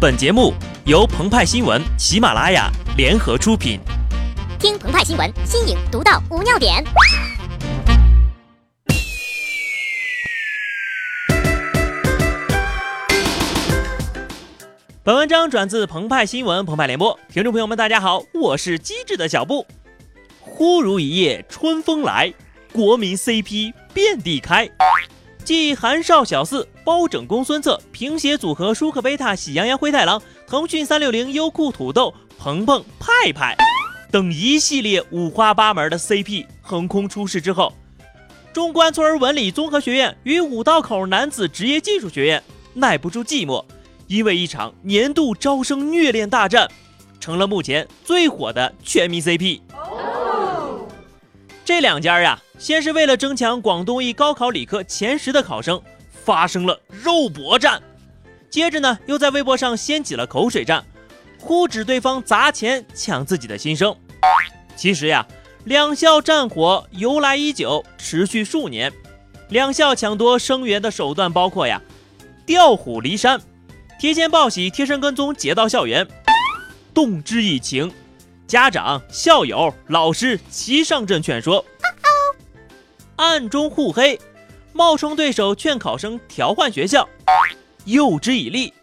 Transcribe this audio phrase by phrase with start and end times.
[0.00, 0.54] 本节目
[0.86, 3.78] 由澎湃新闻、喜马拉雅联合出品。
[4.58, 6.82] 听澎湃新闻，新颖独到，无尿点。
[15.02, 19.66] 本文章转自澎湃新闻《澎湃联播，听众朋友们，大家好，我是机智的小布。
[20.40, 22.32] 忽如一夜春风来，
[22.72, 24.66] 国民 CP 遍地开。
[25.50, 33.56] 继韩少小四、包拯公孙策、平邪组合舒克贝塔、喜羊羊灰太狼、腾讯三六零、优酷土豆、鹏鹏派派
[34.12, 37.72] 等一系列五花八门的 CP 横空出世之后，
[38.52, 42.40] 中关村文理综合学院与五道口男子职业技术学院
[42.74, 43.64] 耐不住寂寞，
[44.06, 46.70] 因为一场年度招生虐恋大战，
[47.18, 49.60] 成了目前最火的全民 CP。
[51.70, 52.36] 这两家呀。
[52.58, 55.80] 先是为了争抢广东一高考理科前十的考生，
[56.24, 57.80] 发生了肉搏战，
[58.50, 60.84] 接着呢，又在微博上掀起了口水战，
[61.38, 63.94] 呼指对方砸钱抢自己的新生。
[64.74, 65.24] 其实呀，
[65.62, 68.92] 两校战火由来已久，持续数年。
[69.48, 71.80] 两校抢夺生源的手段包括呀，
[72.44, 73.40] 调虎离山，
[74.00, 76.04] 提前报喜，贴身跟踪，劫到校园，
[76.92, 77.92] 动之以情，
[78.50, 81.64] 家长、校友、老师齐上阵劝说。
[83.14, 84.18] 暗中互黑，
[84.72, 87.08] 冒充对手劝考生调换学校，
[87.84, 88.74] 诱之以利，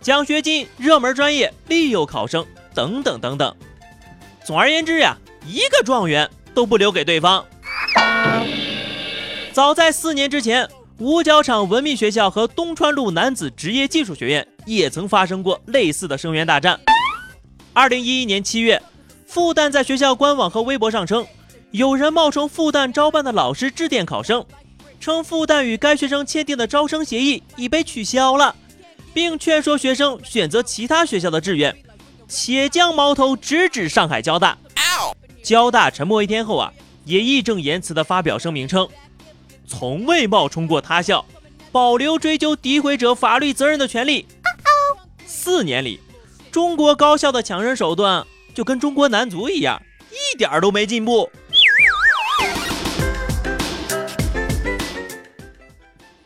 [0.00, 3.54] 奖学金、热门专业利诱考生等等等等。
[4.44, 7.46] 总而言之呀，一个状元都不留给对方。
[9.52, 16.80] 早在四年之前，五角场文秘学校和东川路男子职业技术学院也曾发生过类似的生源大战。
[17.72, 18.82] 二零一一年七月，
[19.32, 21.26] 复旦在学校官网和微博上称。
[21.70, 24.44] 有人冒充复旦招办的老师致电考生，
[25.00, 28.54] 称复旦与该学生签订的招生协议已被取消了，
[29.14, 31.74] 并劝说学生选择其他学校的志愿，
[32.28, 34.58] 且将矛头直指上海交大。
[35.42, 36.70] 交大沉默一天后啊，
[37.06, 38.86] 也义正言辞地发表声明称，
[39.66, 41.24] 从未冒充过他校，
[41.72, 44.26] 保留追究诋毁者法律责任的权利。
[45.24, 46.00] 四年里，
[46.50, 49.80] 中国高校的抢人手段就跟中国男足一样，
[50.10, 51.30] 一点儿都没进步。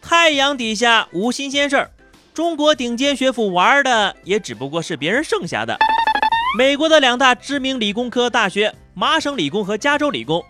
[0.01, 1.91] 太阳底下无新鲜事儿，
[2.35, 5.77] 中国顶尖学府玩的也只不过是别人剩下的。
[6.59, 10.43] 美国的两大知名理工科大学——麻省理工和加州理工，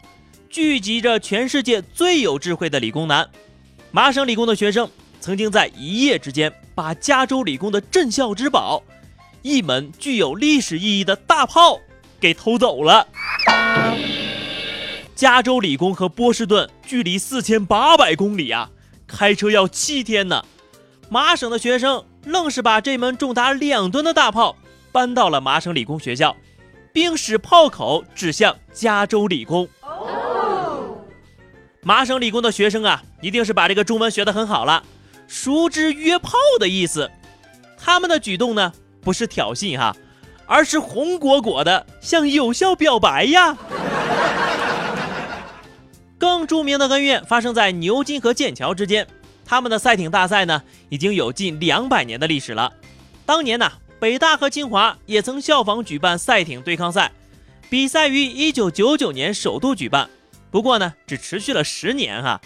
[0.48, 3.28] 聚集着全世界最有智慧的理工男。
[3.90, 4.88] 麻省理工的学生
[5.20, 8.82] 曾经在一夜之间把加州理工的镇校之宝——
[9.46, 11.78] 一门具有历史意义的大炮
[12.18, 13.06] 给偷走了。
[15.14, 18.70] 加州理工和波士顿距离四千八百公里啊！
[19.06, 20.44] 开车要七天呢，
[21.08, 24.56] 麻省的学生愣是把这门重达两吨的大炮
[24.90, 26.36] 搬到了麻省理工学校，
[26.92, 29.68] 并使炮口指向加州理工。
[31.82, 34.82] 麻省理工的学生啊，一定是把这个中文学得很好了，
[35.28, 37.08] 熟知约炮的意思。
[37.78, 38.72] 他们的举动呢，
[39.06, 39.94] 不是挑衅哈，
[40.46, 43.56] 而是红果果的向有效表白呀。
[46.18, 49.06] 更著名的恩怨发生在牛津和剑桥之间，
[49.44, 52.72] 他们的赛艇大赛呢，已经有近两百年的历史了。
[53.24, 57.12] 当年呢，北大和清华也曾效仿举办赛艇对抗赛，
[57.70, 60.10] 比赛于一九九九年首度举办，
[60.50, 62.40] 不过呢，只持续了十年哈。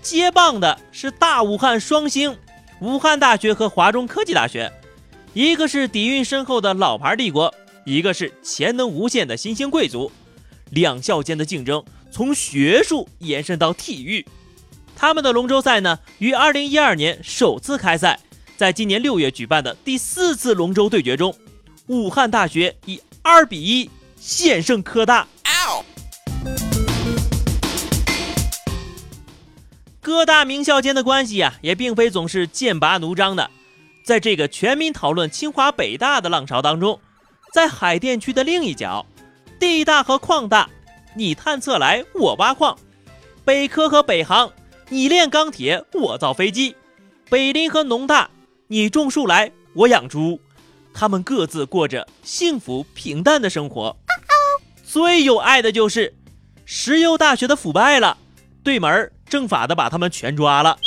[0.00, 2.38] 接棒的是大武汉双星，
[2.80, 4.72] 武汉大学和华中科技大学，
[5.32, 7.54] 一个是底蕴深厚的老牌帝国，
[7.84, 10.10] 一个是潜能无限的新兴贵族，
[10.70, 11.84] 两校间的竞争。
[12.10, 14.26] 从学术延伸到体育，
[14.96, 18.18] 他们的龙舟赛呢，于二零一二年首次开赛，
[18.56, 21.32] 在今年六月举办的第四次龙舟对决中，
[21.86, 25.28] 武汉大学以二比一险胜科大。
[30.00, 33.48] 各大名校间的关系呀，也并非总是剑拔弩张的。
[34.02, 37.00] 在这个全民讨论清华北大的浪潮当中，
[37.52, 39.06] 在海淀区的另一角，
[39.58, 40.68] 地大和矿大。
[41.14, 42.76] 你探测来，我挖矿；
[43.44, 44.52] 北科和北航，
[44.88, 46.74] 你炼钢铁，我造飞机；
[47.28, 48.30] 北林和农大，
[48.68, 50.40] 你种树来，我养猪。
[50.94, 53.96] 他们各自过着幸福平淡的生活。
[54.84, 56.14] 最有爱的就是
[56.64, 58.18] 石油大学的腐败了，
[58.62, 60.78] 对门政法的把他们全抓了。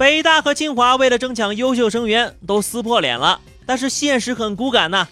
[0.00, 3.38] 北大和清华为了争抢优秀生源，都撕破脸了。
[3.66, 5.06] 但是现实很骨感呐，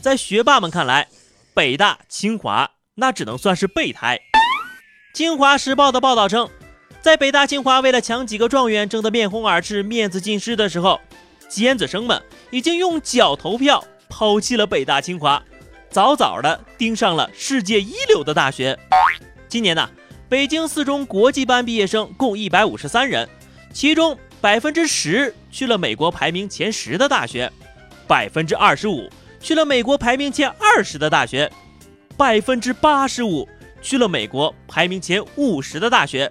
[0.00, 1.06] 在学霸们看来，
[1.54, 4.16] 北大、清华那只能算是备胎。
[5.14, 6.50] 《京华时报》的报道称，
[7.00, 11.00] 在北大清华为了抢几个状元争得面红耳赤、面子尽失的时候，
[11.48, 15.40] 尖子生们已经用脚投票抛弃了北大清华，
[15.88, 18.76] 早早的盯上了世界一流的大学。
[19.48, 19.88] 今年呢，
[20.28, 23.28] 北京四中国际班毕业生共一百五十三人，
[23.72, 27.50] 其中百分之十去了美国排名前十的大学，
[28.08, 29.08] 百分之二十五
[29.38, 31.48] 去了美国排名前二十的大学，
[32.16, 33.48] 百分之八十五
[33.80, 36.28] 去了美国排名前五十的大学。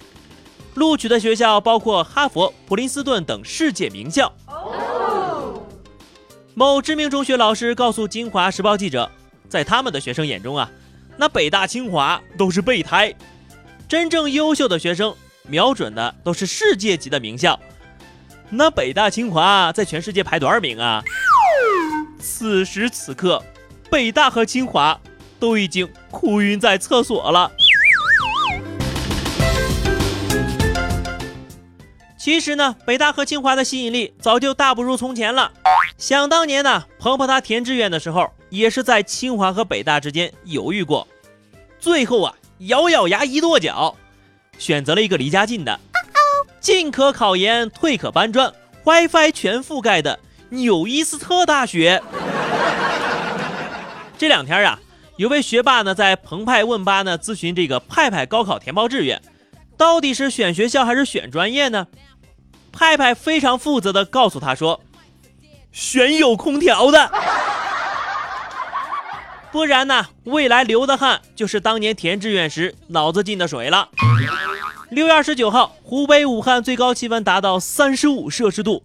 [0.74, 4.30] 录取的学校包括哈佛、普林斯顿等世界名校。
[6.54, 9.10] 某知名中学老师告诉《京华时报》记者，
[9.48, 10.70] 在他们的学生眼中啊，
[11.16, 13.16] 那北大清华都是备胎，
[13.88, 15.16] 真正优秀的学生
[15.48, 17.58] 瞄准的都是世界级的名校。
[18.54, 21.02] 那北大清华在全世界排多少名啊？
[22.20, 23.42] 此时此刻，
[23.90, 25.00] 北大和清华
[25.40, 27.50] 都已经哭晕在厕所了。
[32.18, 35.54] 其实呢，北大和清华的吸引力早就大不如从前了。
[35.98, 41.08] 想当年呢，鹏鹏他填志愿的时候，也是在清华和北大之间犹豫过，
[41.80, 43.96] 最后啊，咬咬牙一跺脚，
[44.58, 45.80] 选择了一个离家近的，
[46.62, 48.54] 进可考研，退可搬砖
[48.86, 50.20] ，WiFi 全覆盖的
[50.50, 52.02] 纽伊斯特大学。
[54.18, 54.80] 这两天啊，
[55.18, 59.20] 有位学霸呢，在澎湃问吧呢咨询这个派派高考填报志愿，
[59.76, 61.88] 到底是选学校还是选专业呢？
[62.72, 64.82] 派派非常负责的告诉他说
[65.74, 67.12] ：“选有空调的，
[69.52, 73.90] 不然呢，未来流的汗就是当年填志愿时脑子进的水了。”
[74.92, 78.84] 六月二十九号，湖北武汉最高气温达到三十五摄氏度，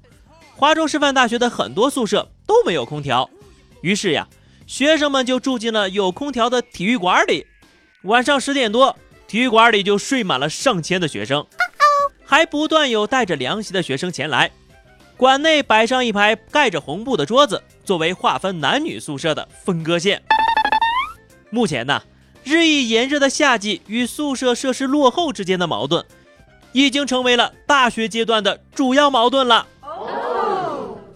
[0.54, 3.28] 华中师范大学的很多宿舍都没有空调，
[3.80, 4.28] 于是呀，
[4.68, 7.44] 学生们就住进了有空调的体育馆里。
[8.02, 11.44] 晚上十点多，体育馆里就睡满了上千的学生。
[12.24, 14.52] 还不断有带着凉席的学生前来，
[15.16, 20.22] 馆内摆上一排盖着红布的桌子，作为划分男女宿舍的分割线。
[21.50, 22.00] 目前呢，
[22.46, 26.06] 日益炎热的夏季与宿舍设施落后之间的矛盾，
[26.70, 29.66] 已经成为了大学阶段的主要矛盾了。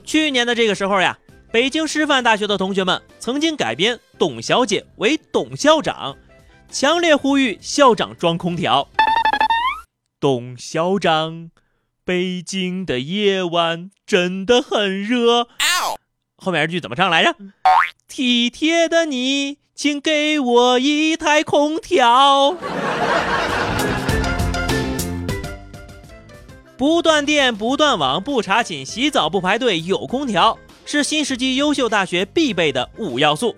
[0.05, 1.17] 去年的这个时候呀，
[1.53, 6.17] 北京师范大学的同学们曾经改编董小姐为董校长，
[6.69, 8.89] 强烈呼吁校长装空调。
[10.19, 11.53] 董校长，
[12.05, 15.47] 北京的夜晚真的很热。
[16.37, 17.37] 后面这句怎么唱来着？
[18.09, 22.55] 体贴的你，请给我一台空调。
[26.77, 33.57] 不断电，不断网，不查寝，洗澡不排队，有空调，是新世纪优秀大学必备的五要素。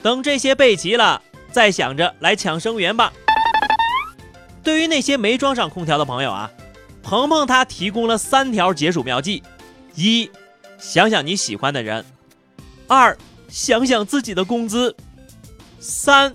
[0.00, 1.20] 等这些备齐了，
[1.50, 3.12] 再想着来抢生源吧。
[4.62, 6.48] 对于那些没装上空调的朋友啊，
[7.02, 9.42] 鹏鹏他提供了三条解暑妙计：
[9.96, 10.30] 一，
[10.78, 12.04] 想想你喜欢的人；
[12.86, 13.18] 二，
[13.48, 14.94] 想想自己的工资；
[15.80, 16.32] 三，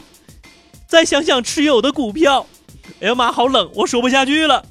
[0.88, 2.46] 再想想持有的股票。
[3.00, 4.66] 哎呀妈，好冷，我说不下去了。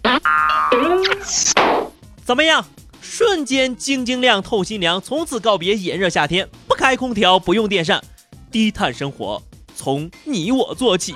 [2.25, 2.65] 怎么样？
[3.01, 8.03] 瞬间晶晶亮，透心凉，从此告别炎热夏天，不开空调，不用电扇，
[8.51, 9.41] 低碳生活
[9.77, 11.15] 从你我做起。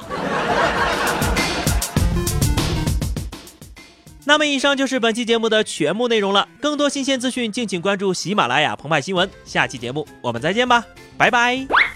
[4.25, 6.47] 那么，以上就是本期节目的全部内容了。
[6.61, 9.29] 更多新鲜资讯，敬请关注喜马拉雅澎湃新闻。
[9.45, 10.85] 下期节目我们再见吧，
[11.17, 11.88] 拜拜。